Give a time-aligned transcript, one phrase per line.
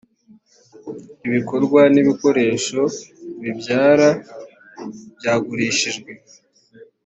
[1.27, 2.81] ibikorwa n ibikoresho
[3.41, 4.09] bibyara
[5.17, 6.11] byagurishijwe.